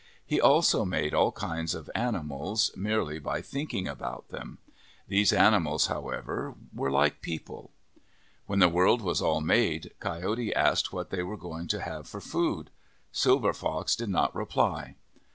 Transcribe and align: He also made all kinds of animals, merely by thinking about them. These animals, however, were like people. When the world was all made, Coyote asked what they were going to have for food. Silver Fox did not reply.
He 0.25 0.41
also 0.41 0.83
made 0.83 1.13
all 1.13 1.31
kinds 1.31 1.75
of 1.75 1.87
animals, 1.93 2.71
merely 2.75 3.19
by 3.19 3.43
thinking 3.43 3.87
about 3.87 4.29
them. 4.29 4.57
These 5.07 5.31
animals, 5.31 5.85
however, 5.85 6.55
were 6.73 6.89
like 6.89 7.21
people. 7.21 7.69
When 8.47 8.57
the 8.57 8.67
world 8.67 9.03
was 9.03 9.21
all 9.21 9.41
made, 9.41 9.91
Coyote 9.99 10.55
asked 10.55 10.91
what 10.91 11.11
they 11.11 11.21
were 11.21 11.37
going 11.37 11.67
to 11.67 11.81
have 11.81 12.07
for 12.07 12.19
food. 12.19 12.71
Silver 13.11 13.53
Fox 13.53 13.95
did 13.95 14.09
not 14.09 14.35
reply. 14.35 14.95